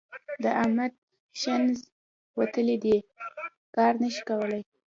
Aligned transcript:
د 0.43 0.45
احمد 0.61 0.91
ښنځ 1.41 1.73
وتلي 2.39 2.77
دي؛ 2.83 2.97
کار 3.75 3.93
نه 4.01 4.09
شي 4.13 4.21
کولای. 4.29 4.61